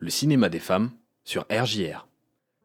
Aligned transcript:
le 0.00 0.08
cinéma 0.08 0.48
des 0.48 0.58
femmes 0.58 0.90
sur 1.24 1.44
RJR. 1.50 2.06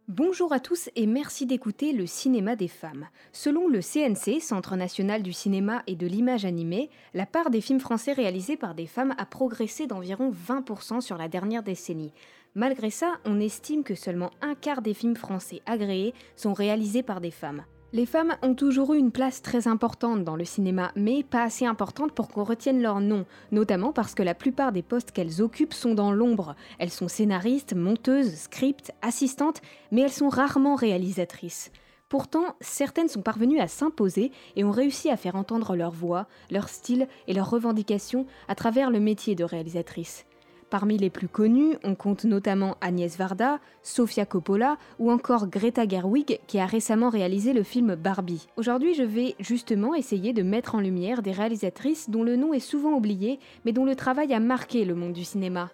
Bonjour 0.08 0.54
à 0.54 0.60
tous 0.60 0.90
et 0.96 1.06
merci 1.06 1.46
d'écouter 1.46 1.92
le 1.92 2.06
cinéma 2.06 2.56
des 2.56 2.68
femmes. 2.70 3.08
Selon 3.34 3.68
le 3.68 3.82
CNC, 3.82 4.40
Centre 4.40 4.76
national 4.76 5.22
du 5.22 5.34
cinéma 5.34 5.84
et 5.88 5.96
de 5.96 6.08
l'image 6.08 6.46
animée, 6.46 6.90
la 7.14 7.26
part 7.26 7.50
des 7.50 7.60
films 7.60 7.80
français 7.80 8.14
réalisés 8.14 8.56
par 8.56 8.74
des 8.74 8.86
femmes 8.86 9.16
a 9.18 9.26
progressé 9.26 9.86
d'environ 9.86 10.32
20% 10.32 11.02
sur 11.02 11.18
la 11.18 11.28
dernière 11.28 11.64
décennie. 11.64 12.14
Malgré 12.54 12.90
ça, 12.90 13.18
on 13.26 13.42
estime 13.42 13.84
que 13.84 13.96
seulement 13.96 14.32
un 14.42 14.56
quart 14.56 14.82
des 14.82 14.94
films 14.94 15.18
français 15.18 15.62
agréés 15.66 16.14
sont 16.38 16.54
réalisés 16.54 17.04
par 17.04 17.20
des 17.20 17.32
femmes. 17.32 17.66
Les 17.96 18.06
femmes 18.06 18.36
ont 18.42 18.56
toujours 18.56 18.94
eu 18.94 18.98
une 18.98 19.14
place 19.14 19.42
très 19.42 19.70
importante 19.70 20.26
dans 20.26 20.36
le 20.36 20.44
cinéma, 20.44 20.92
mais 20.98 21.24
pas 21.24 21.44
assez 21.44 21.66
importante 21.66 22.12
pour 22.12 22.28
qu'on 22.28 22.44
retienne 22.44 22.82
leur 22.82 23.00
nom, 23.00 23.26
notamment 23.54 23.94
parce 23.94 24.14
que 24.14 24.22
la 24.22 24.36
plupart 24.36 24.74
des 24.74 24.82
postes 24.82 25.12
qu'elles 25.12 25.42
occupent 25.42 25.74
sont 25.74 25.94
dans 25.94 26.12
l'ombre. 26.12 26.58
Elles 26.78 26.90
sont 26.90 27.08
scénaristes, 27.08 27.74
monteuses, 27.74 28.34
script, 28.36 28.92
assistantes, 29.02 29.62
mais 29.94 30.02
elles 30.02 30.12
sont 30.12 30.28
rarement 30.28 30.76
réalisatrices. 30.76 31.72
Pourtant, 32.10 32.58
certaines 32.60 33.08
sont 33.08 33.22
parvenues 33.22 33.62
à 33.62 33.70
s'imposer 33.70 34.34
et 34.58 34.66
ont 34.66 34.72
réussi 34.72 35.10
à 35.10 35.16
faire 35.16 35.38
entendre 35.38 35.78
leur 35.78 35.92
voix, 35.92 36.28
leur 36.52 36.68
style 36.68 37.08
et 37.30 37.34
leurs 37.34 37.50
revendications 37.50 38.26
à 38.50 38.56
travers 38.56 38.92
le 38.92 39.00
métier 39.00 39.36
de 39.36 39.46
réalisatrice. 39.46 40.26
Parmi 40.70 40.98
les 40.98 41.10
plus 41.10 41.28
connus, 41.28 41.78
on 41.84 41.96
compte 41.96 42.26
notamment 42.26 42.76
Agnès 42.82 43.18
Varda, 43.18 43.60
Sofia 43.84 44.26
Coppola 44.26 44.78
ou 45.00 45.12
encore 45.12 45.48
Greta 45.48 45.88
Gerwig 45.88 46.40
qui 46.48 46.60
a 46.60 46.66
récemment 46.66 47.10
réalisé 47.10 47.54
le 47.54 47.64
film 47.64 47.96
Barbie. 47.96 48.48
Aujourd'hui, 48.58 48.96
je 48.96 49.04
vais 49.04 49.36
justement 49.40 49.94
essayer 49.94 50.34
de 50.34 50.42
mettre 50.42 50.76
en 50.76 50.80
lumière 50.80 51.22
des 51.22 51.32
réalisatrices 51.32 52.10
dont 52.10 52.24
le 52.24 52.36
nom 52.36 52.54
est 52.54 52.60
souvent 52.60 52.94
oublié, 52.94 53.40
mais 53.64 53.74
dont 53.74 53.86
le 53.86 53.96
travail 53.96 54.34
a 54.34 54.40
marqué 54.40 54.86
le 54.86 54.96
monde 54.96 55.14
du 55.14 55.24
cinéma. 55.24 55.70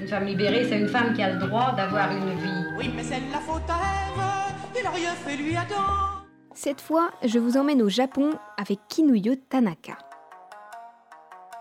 Une 0.00 0.08
femme 0.08 0.26
libérée, 0.26 0.66
c'est 0.68 0.78
une 0.78 0.88
femme 0.88 1.14
qui 1.14 1.22
a 1.22 1.32
le 1.32 1.46
droit 1.46 1.74
d'avoir 1.76 2.12
une 2.12 2.38
vie. 2.38 2.64
Oui, 2.78 2.90
mais 2.94 3.02
c'est 3.02 3.20
la 3.32 3.40
faute 3.40 3.68
à 3.68 3.74
Ève, 3.74 4.80
il 4.80 4.86
a 4.86 4.90
rien 4.90 5.12
fait 5.14 5.36
lui 5.36 5.56
Adam. 5.56 6.15
Cette 6.56 6.80
fois, 6.80 7.10
je 7.22 7.38
vous 7.38 7.58
emmène 7.58 7.82
au 7.82 7.90
Japon 7.90 8.30
avec 8.56 8.78
Kinuyo 8.88 9.34
Tanaka. 9.50 9.98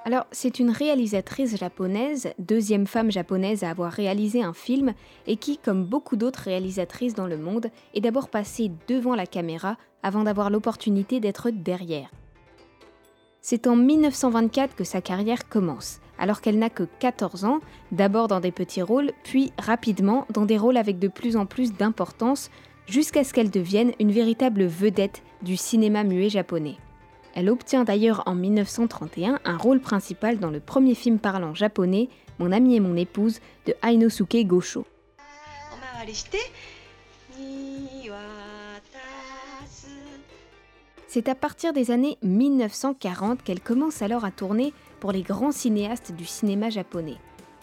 Alors, 0.06 0.26
c'est 0.32 0.58
une 0.60 0.70
réalisatrice 0.70 1.58
japonaise, 1.58 2.30
deuxième 2.40 2.88
femme 2.88 3.12
japonaise 3.12 3.66
à 3.66 3.72
avoir 3.72 3.92
réalisé 3.92 4.42
un 4.42 4.54
film, 4.54 4.94
et 5.28 5.36
qui, 5.36 5.58
comme 5.58 5.84
beaucoup 5.84 6.16
d'autres 6.16 6.44
réalisatrices 6.44 7.14
dans 7.14 7.28
le 7.28 7.38
monde, 7.38 7.72
est 7.94 8.00
d'abord 8.00 8.30
passée 8.30 8.72
devant 8.88 9.16
la 9.16 9.26
caméra 9.26 9.76
avant 10.02 10.24
d'avoir 10.24 10.50
l'opportunité 10.50 11.20
d'être 11.20 11.50
derrière. 11.50 12.10
C'est 13.42 13.68
en 13.68 13.76
1924 13.76 14.78
que 14.78 14.86
sa 14.86 15.02
carrière 15.02 15.50
commence, 15.50 16.00
alors 16.18 16.40
qu'elle 16.40 16.58
n'a 16.58 16.70
que 16.70 16.84
14 17.00 17.44
ans, 17.44 17.60
d'abord 17.92 18.30
dans 18.30 18.40
des 18.40 18.54
petits 18.54 18.82
rôles, 18.82 19.12
puis 19.26 19.52
rapidement 19.58 20.26
dans 20.30 20.46
des 20.46 20.58
rôles 20.58 20.78
avec 20.78 21.00
de 21.00 21.10
plus 21.10 21.36
en 21.36 21.46
plus 21.46 21.74
d'importance, 21.74 22.50
jusqu'à 22.88 23.24
ce 23.24 23.34
qu'elle 23.34 23.52
devienne 23.52 23.94
une 24.00 24.12
véritable 24.12 24.66
vedette 24.66 25.24
du 25.42 25.58
cinéma 25.58 26.04
muet 26.04 26.30
japonais. 26.30 26.78
Elle 27.34 27.50
obtient 27.50 27.84
d'ailleurs 27.84 28.24
en 28.26 28.36
1931 28.36 29.40
un 29.44 29.58
rôle 29.58 29.82
principal 29.82 30.40
dans 30.40 30.50
le 30.50 30.62
premier 30.62 30.96
film 30.96 31.20
parlant 31.20 31.54
japonais, 31.54 32.10
Mon 32.40 32.52
ami 32.52 32.76
et 32.76 32.80
mon 32.80 32.96
épouse, 32.96 33.40
de 33.66 33.74
Ainosuke 33.82 34.46
Gosho. 34.46 34.86
C'est 41.08 41.30
à 41.30 41.36
partir 41.36 41.72
des 41.72 41.92
années 41.92 42.18
1940 42.24 43.42
qu'elle 43.42 43.62
commence 43.62 44.02
alors 44.02 44.26
à 44.26 44.32
tourner 44.32 44.74
pour 45.00 45.12
les 45.14 45.22
grands 45.22 45.54
cinéastes 45.54 46.12
du 46.12 46.26
cinéma 46.26 46.70
japonais. 46.70 47.18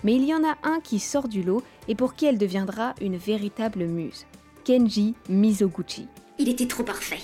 Mais 0.04 0.14
il 0.14 0.24
y 0.24 0.34
en 0.34 0.42
a 0.42 0.56
un 0.62 0.80
qui 0.80 0.98
sort 0.98 1.28
du 1.28 1.42
lot 1.42 1.62
et 1.86 1.94
pour 1.94 2.14
qui 2.14 2.26
elle 2.26 2.38
deviendra 2.38 2.94
une 3.00 3.16
véritable 3.16 3.84
muse. 3.84 4.26
Kenji 4.64 5.14
Mizoguchi. 5.28 6.06
Il 6.38 6.48
était 6.48 6.66
trop 6.66 6.82
parfait. 6.82 7.20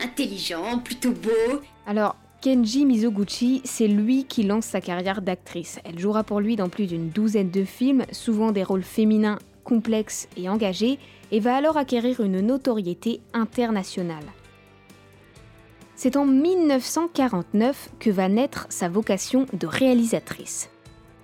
Intelligent, 0.00 0.78
plutôt 0.78 1.12
beau. 1.12 1.60
Alors, 1.86 2.16
Kenji 2.40 2.84
Mizoguchi, 2.84 3.60
c'est 3.64 3.88
lui 3.88 4.24
qui 4.24 4.44
lance 4.44 4.66
sa 4.66 4.80
carrière 4.80 5.22
d'actrice. 5.22 5.80
Elle 5.84 5.98
jouera 5.98 6.22
pour 6.22 6.40
lui 6.40 6.56
dans 6.56 6.68
plus 6.68 6.86
d'une 6.86 7.08
douzaine 7.08 7.50
de 7.50 7.64
films, 7.64 8.04
souvent 8.12 8.52
des 8.52 8.62
rôles 8.62 8.82
féminins 8.82 9.38
complexes 9.64 10.28
et 10.36 10.48
engagés, 10.48 10.98
et 11.32 11.40
va 11.40 11.56
alors 11.56 11.76
acquérir 11.76 12.20
une 12.20 12.40
notoriété 12.40 13.20
internationale. 13.32 14.24
C'est 15.96 16.16
en 16.16 16.26
1949 16.26 17.90
que 17.98 18.10
va 18.10 18.28
naître 18.28 18.66
sa 18.68 18.88
vocation 18.88 19.46
de 19.52 19.66
réalisatrice. 19.66 20.68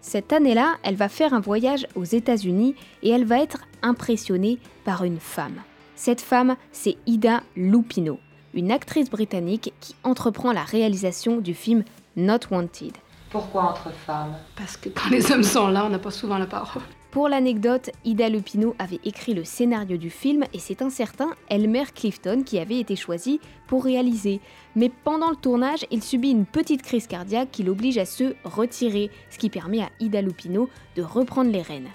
Cette 0.03 0.33
année-là, 0.33 0.75
elle 0.83 0.97
va 0.97 1.09
faire 1.09 1.33
un 1.33 1.39
voyage 1.39 1.87
aux 1.95 2.05
États-Unis 2.05 2.75
et 3.05 3.11
elle 3.11 3.25
va 3.25 3.41
être 3.41 3.61
impressionnée 3.83 4.59
par 4.85 5.05
une 5.05 5.21
femme. 5.21 5.63
Cette 5.95 6.21
femme, 6.21 6.57
c'est 6.73 6.97
Ida 7.07 7.45
Lupino, 7.55 8.19
une 8.53 8.73
actrice 8.73 9.09
britannique 9.09 9.73
qui 9.81 9.95
entreprend 10.03 10.53
la 10.53 10.65
réalisation 10.65 11.37
du 11.37 11.55
film 11.55 11.85
Not 12.17 12.41
Wanted. 12.51 12.93
Pourquoi 13.31 13.63
entre 13.63 13.93
femmes? 13.93 14.35
Parce 14.57 14.77
que 14.77 14.89
quand 14.89 15.09
les 15.09 15.31
hommes 15.31 15.45
sont 15.45 15.69
là, 15.69 15.87
on 15.87 15.89
n'a 15.89 16.01
pas 16.01 16.11
souvent 16.11 16.37
la 16.37 16.47
parole. 16.47 16.83
Pour 17.13 17.29
l'anecdote, 17.29 17.91
Ida 18.07 18.31
Lupino 18.31 18.75
avait 18.79 19.01
écrit 19.05 19.35
le 19.35 19.45
scénario 19.45 19.99
du 19.99 20.09
film 20.09 20.45
et 20.55 20.59
c'est 20.59 20.81
un 20.81 20.89
certain 20.89 21.33
Elmer 21.51 21.85
Clifton 21.95 22.43
qui 22.43 22.59
avait 22.59 22.79
été 22.79 22.97
choisi 22.97 23.39
pour 23.67 23.85
réaliser. 23.85 24.41
Mais 24.77 24.91
pendant 25.05 25.29
le 25.29 25.37
tournage, 25.37 25.85
il 25.91 26.03
subit 26.03 26.31
une 26.31 26.47
petite 26.47 26.81
crise 26.81 27.07
cardiaque 27.07 27.51
qui 27.53 27.65
l'oblige 27.65 27.99
à 27.99 28.07
se 28.07 28.33
retirer, 28.45 29.11
ce 29.29 29.37
qui 29.37 29.51
permet 29.51 29.83
à 29.83 29.91
Ida 30.01 30.23
Lupino 30.23 30.71
de 30.97 31.03
reprendre 31.03 31.51
les 31.51 31.61
rênes. 31.61 31.91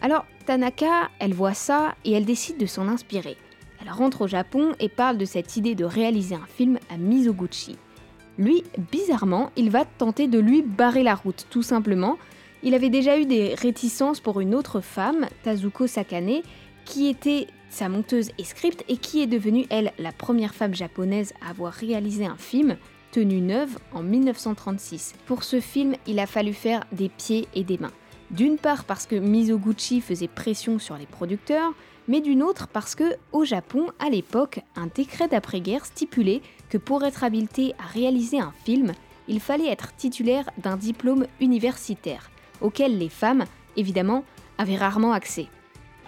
Alors, 0.00 0.24
Tanaka, 0.46 1.10
elle 1.18 1.34
voit 1.34 1.52
ça 1.52 1.94
et 2.06 2.12
elle 2.12 2.24
décide 2.24 2.56
de 2.56 2.64
s'en 2.64 2.88
inspirer. 2.88 3.36
Elle 3.82 3.90
rentre 3.90 4.22
au 4.22 4.28
Japon 4.28 4.72
et 4.80 4.88
parle 4.88 5.18
de 5.18 5.26
cette 5.26 5.58
idée 5.58 5.74
de 5.74 5.84
réaliser 5.84 6.36
un 6.36 6.46
film 6.46 6.78
à 6.88 6.96
Mizoguchi. 6.96 7.76
Lui, 8.38 8.64
bizarrement, 8.90 9.50
il 9.56 9.68
va 9.68 9.84
tenter 9.84 10.26
de 10.26 10.38
lui 10.38 10.62
barrer 10.62 11.02
la 11.02 11.16
route, 11.16 11.46
tout 11.50 11.62
simplement, 11.62 12.16
il 12.62 12.74
avait 12.74 12.90
déjà 12.90 13.18
eu 13.18 13.26
des 13.26 13.54
réticences 13.54 14.20
pour 14.20 14.40
une 14.40 14.54
autre 14.54 14.80
femme, 14.80 15.26
Tazuko 15.44 15.86
Sakane, 15.86 16.42
qui 16.84 17.08
était 17.08 17.46
sa 17.70 17.88
monteuse 17.88 18.30
et 18.38 18.44
script 18.44 18.84
et 18.88 18.96
qui 18.96 19.22
est 19.22 19.26
devenue, 19.26 19.66
elle, 19.70 19.92
la 19.98 20.12
première 20.12 20.54
femme 20.54 20.74
japonaise 20.74 21.34
à 21.44 21.50
avoir 21.50 21.72
réalisé 21.72 22.26
un 22.26 22.36
film, 22.36 22.76
Tenue 23.12 23.40
neuve, 23.40 23.78
en 23.92 24.02
1936. 24.02 25.14
Pour 25.26 25.42
ce 25.42 25.60
film, 25.60 25.94
il 26.06 26.18
a 26.18 26.26
fallu 26.26 26.52
faire 26.52 26.84
des 26.92 27.08
pieds 27.08 27.48
et 27.54 27.64
des 27.64 27.78
mains. 27.78 27.92
D'une 28.30 28.58
part 28.58 28.84
parce 28.84 29.06
que 29.06 29.16
Mizoguchi 29.16 30.02
faisait 30.02 30.28
pression 30.28 30.78
sur 30.78 30.96
les 30.98 31.06
producteurs, 31.06 31.72
mais 32.06 32.20
d'une 32.20 32.42
autre 32.42 32.68
parce 32.68 32.94
que, 32.94 33.16
au 33.32 33.44
Japon, 33.44 33.86
à 33.98 34.10
l'époque, 34.10 34.60
un 34.76 34.88
décret 34.94 35.28
d'après-guerre 35.28 35.86
stipulait 35.86 36.42
que 36.68 36.76
pour 36.76 37.04
être 37.04 37.24
habilité 37.24 37.74
à 37.78 37.86
réaliser 37.86 38.40
un 38.40 38.52
film, 38.64 38.92
il 39.26 39.40
fallait 39.40 39.68
être 39.68 39.94
titulaire 39.96 40.50
d'un 40.58 40.76
diplôme 40.76 41.26
universitaire 41.40 42.30
auxquelles 42.60 42.98
les 42.98 43.08
femmes, 43.08 43.44
évidemment, 43.76 44.24
avaient 44.58 44.76
rarement 44.76 45.12
accès. 45.12 45.46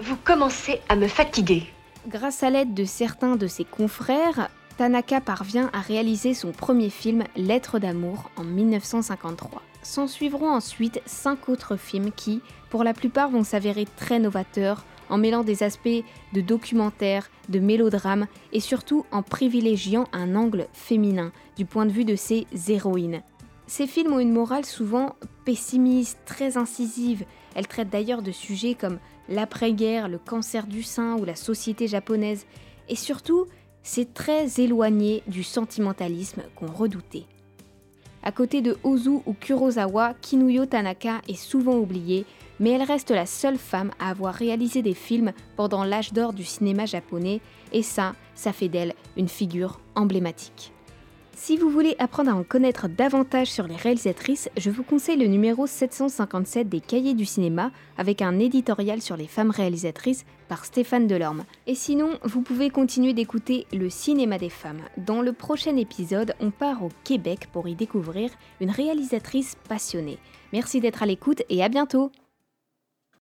Vous 0.03 0.17
commencez 0.17 0.81
à 0.89 0.97
me 0.97 1.09
fatiguer. 1.09 1.65
Grâce 2.09 2.43
à 2.43 2.51
l'aide 2.51 2.75
de 2.75 2.85
certains 2.85 3.37
de 3.37 3.47
ses 3.47 3.65
confrères, 3.65 4.49
Tanaka 4.79 5.21
parvient 5.21 5.69
à 5.75 5.81
réaliser 5.81 6.33
son 6.33 6.53
premier 6.53 6.89
film 6.89 7.25
Lettre 7.37 7.79
d'amour 7.79 8.31
en 8.37 8.45
1953. 8.45 9.63
S'en 9.83 10.07
suivront 10.07 10.51
ensuite 10.51 11.03
cinq 11.05 11.49
autres 11.49 11.77
films 11.77 12.13
qui, 12.13 12.41
pour 12.71 12.85
la 12.85 12.95
plupart, 12.95 13.29
vont 13.31 13.45
s'avérer 13.45 13.87
très 13.97 14.19
novateurs 14.19 14.85
en 15.11 15.19
mêlant 15.19 15.43
des 15.43 15.63
aspects 15.63 16.05
de 16.33 16.41
documentaire, 16.41 17.29
de 17.49 17.59
mélodrame 17.59 18.27
et 18.53 18.61
surtout 18.61 19.05
en 19.11 19.23
privilégiant 19.23 20.07
un 20.13 20.35
angle 20.35 20.67
féminin 20.73 21.33
du 21.57 21.67
point 21.67 21.85
de 21.85 21.93
vue 21.93 22.05
de 22.05 22.17
ses 22.17 22.47
héroïnes. 22.69 23.23
Ces 23.71 23.87
films 23.87 24.15
ont 24.15 24.19
une 24.19 24.33
morale 24.33 24.65
souvent 24.65 25.15
pessimiste, 25.45 26.19
très 26.27 26.57
incisive. 26.57 27.25
Elles 27.55 27.69
traitent 27.69 27.89
d'ailleurs 27.89 28.21
de 28.21 28.33
sujets 28.33 28.75
comme 28.75 28.99
l'après-guerre, 29.29 30.09
le 30.09 30.19
cancer 30.19 30.67
du 30.67 30.83
sein 30.83 31.17
ou 31.21 31.25
la 31.25 31.37
société 31.37 31.87
japonaise. 31.87 32.47
Et 32.89 32.97
surtout, 32.97 33.47
c'est 33.85 34.13
très 34.13 34.61
éloigné 34.61 35.23
du 35.29 35.45
sentimentalisme 35.45 36.43
qu'on 36.57 36.67
redoutait. 36.67 37.27
À 38.25 38.33
côté 38.33 38.61
de 38.61 38.77
Ozu 38.83 39.21
ou 39.25 39.35
Kurosawa, 39.39 40.15
Kinuyo 40.21 40.67
Tanaka 40.67 41.21
est 41.29 41.41
souvent 41.41 41.77
oubliée, 41.77 42.27
mais 42.59 42.71
elle 42.71 42.83
reste 42.83 43.13
la 43.13 43.25
seule 43.25 43.57
femme 43.57 43.93
à 44.01 44.11
avoir 44.11 44.35
réalisé 44.35 44.83
des 44.83 44.95
films 44.95 45.31
pendant 45.55 45.85
l'âge 45.85 46.13
d'or 46.13 46.33
du 46.33 46.45
cinéma 46.45 46.87
japonais, 46.87 47.41
et 47.73 47.85
ça, 47.85 48.17
ça 48.35 48.53
fait 48.53 48.69
d'elle 48.69 48.95
une 49.17 49.29
figure 49.29 49.79
emblématique. 49.95 50.73
Si 51.43 51.57
vous 51.57 51.71
voulez 51.71 51.97
apprendre 51.99 52.31
à 52.31 52.35
en 52.35 52.45
connaître 52.45 52.87
davantage 52.87 53.51
sur 53.51 53.67
les 53.67 53.75
réalisatrices, 53.75 54.51
je 54.59 54.69
vous 54.69 54.83
conseille 54.83 55.17
le 55.17 55.27
numéro 55.27 55.67
757 55.67 56.69
des 56.69 56.81
Cahiers 56.81 57.15
du 57.15 57.25
cinéma 57.25 57.71
avec 57.97 58.21
un 58.21 58.39
éditorial 58.39 59.01
sur 59.01 59.17
les 59.17 59.27
femmes 59.27 59.51
réalisatrices 59.51 60.27
par 60.49 60.67
Stéphane 60.67 61.07
Delorme. 61.07 61.45
Et 61.67 61.75
sinon, 61.75 62.11
vous 62.25 62.43
pouvez 62.43 62.69
continuer 62.69 63.15
d'écouter 63.15 63.67
le 63.73 63.89
cinéma 63.89 64.37
des 64.37 64.51
femmes. 64.51 64.83
Dans 64.99 65.23
le 65.23 65.33
prochain 65.33 65.77
épisode, 65.77 66.35
on 66.41 66.51
part 66.51 66.85
au 66.85 66.91
Québec 67.05 67.49
pour 67.51 67.67
y 67.69 67.75
découvrir 67.75 68.31
une 68.61 68.71
réalisatrice 68.71 69.57
passionnée. 69.67 70.19
Merci 70.53 70.79
d'être 70.81 71.03
à 71.03 71.07
l'écoute 71.07 71.43
et 71.49 71.65
à 71.65 71.71
bientôt 71.71 72.13